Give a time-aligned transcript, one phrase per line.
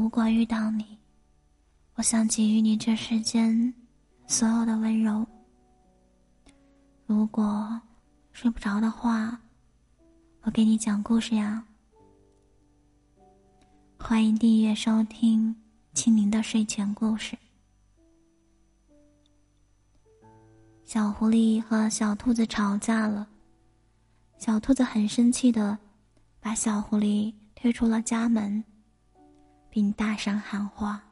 [0.00, 0.96] 如果遇到你，
[1.96, 3.74] 我想给予你这世间
[4.28, 5.26] 所有的温柔。
[7.04, 7.80] 如果
[8.30, 9.36] 睡不着的话，
[10.42, 11.66] 我给你讲故事呀。
[13.98, 15.54] 欢迎订阅收听
[15.94, 17.36] 清明的睡前故事。
[20.84, 23.28] 小狐狸和小兔子吵架了，
[24.38, 25.76] 小兔子很生气的
[26.38, 28.62] 把小狐狸推出了家门。
[29.70, 31.02] 并大声喊话：“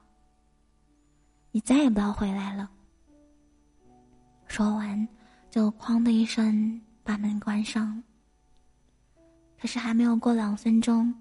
[1.52, 2.70] 你再也不要回来了！”
[4.46, 5.08] 说完，
[5.50, 8.02] 就“哐”的一声把门关上。
[9.60, 11.12] 可是还没有过两分钟，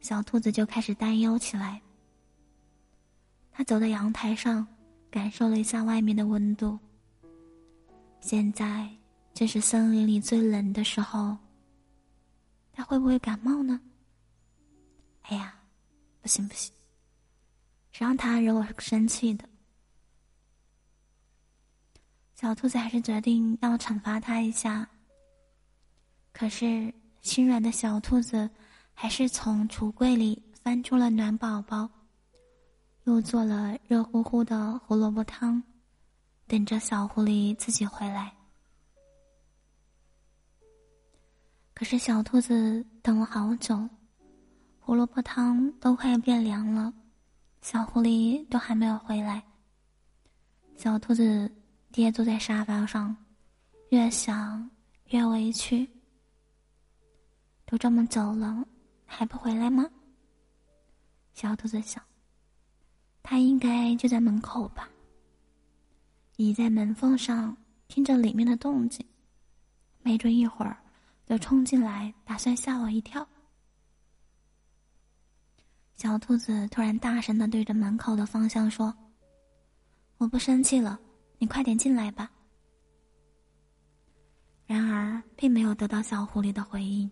[0.00, 1.80] 小兔子就开始担忧起来。
[3.52, 4.66] 他走到阳台上，
[5.10, 6.78] 感受了一下外面的温度。
[8.20, 8.88] 现在
[9.34, 11.36] 正是森林里最冷的时候，
[12.72, 13.80] 他会不会感冒呢？
[15.22, 15.54] 哎呀！
[16.22, 16.72] 不行不行，
[17.90, 19.44] 谁让他惹我生气的？
[22.36, 24.88] 小兔子还是决定要惩罚他一下。
[26.32, 28.48] 可是心软的小兔子
[28.94, 31.90] 还是从橱柜里翻出了暖宝宝，
[33.04, 35.60] 又做了热乎乎的胡萝卜汤，
[36.46, 38.32] 等着小狐狸自己回来。
[41.74, 43.88] 可是小兔子等了好久。
[44.84, 46.92] 胡萝卜汤都快要变凉了，
[47.60, 49.40] 小狐狸都还没有回来。
[50.76, 51.48] 小兔子
[51.92, 53.16] 跌坐在沙发上，
[53.90, 54.68] 越想
[55.10, 55.88] 越委屈。
[57.64, 58.66] 都这么久了，
[59.06, 59.88] 还不回来吗？
[61.32, 62.02] 小兔子想，
[63.22, 64.90] 他应该就在门口吧。
[66.38, 69.06] 倚在门缝上，听着里面的动静，
[70.02, 70.76] 没准一会儿
[71.24, 73.24] 就冲进来，打算吓我一跳。
[76.02, 78.92] 小兔子突然大声的对着门口的方向说
[80.18, 80.98] ：“我不生气了，
[81.38, 82.28] 你快点进来吧。”
[84.66, 87.08] 然而，并没有得到小狐狸的回应。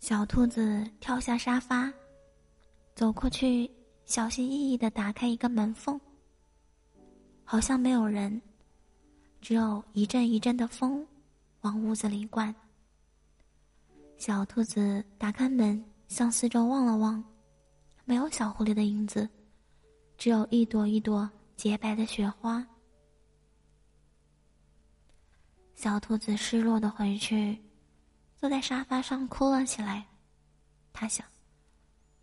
[0.00, 1.88] 小兔子跳下沙发，
[2.96, 3.70] 走过去，
[4.04, 6.00] 小心翼翼的打开一个门缝。
[7.44, 8.42] 好像没有人，
[9.40, 11.06] 只有一阵一阵的风
[11.60, 12.52] 往屋子里灌。
[14.22, 17.20] 小兔子打开门，向四周望了望，
[18.04, 19.28] 没有小狐狸的影子，
[20.16, 22.64] 只有一朵一朵洁白的雪花。
[25.74, 27.58] 小兔子失落的回去，
[28.36, 30.06] 坐在沙发上哭了起来。
[30.92, 31.26] 他想，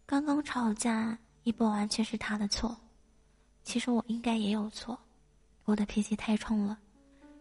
[0.05, 2.77] 刚刚吵架也不完全是他的错，
[3.61, 4.97] 其实我应该也有错，
[5.65, 6.79] 我的脾气太冲了，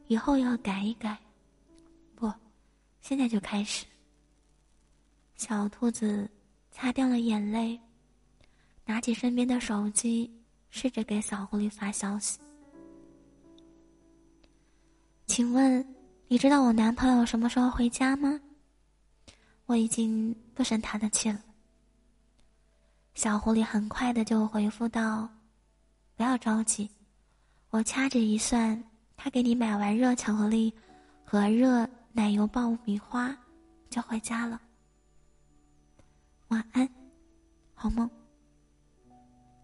[0.08, 1.16] 以后要改一改。
[2.16, 2.28] 不，
[3.00, 3.86] 现在就开始。
[5.38, 6.28] 小兔子
[6.72, 7.80] 擦掉了眼泪，
[8.84, 10.28] 拿起身边的手机，
[10.68, 12.40] 试着给小狐狸发消息
[15.26, 15.94] ：“请问，
[16.26, 18.38] 你知道我男朋友什么时候回家吗？
[19.66, 21.40] 我已经不生他的气了。”
[23.14, 25.28] 小狐狸很快的就回复道
[26.16, 26.90] ：“不要着急，
[27.70, 28.82] 我掐指一算，
[29.16, 30.74] 他给你买完热巧克力
[31.24, 33.34] 和热奶油爆米花，
[33.88, 34.60] 就回家了。”
[36.48, 36.88] 晚安，
[37.74, 38.17] 好梦。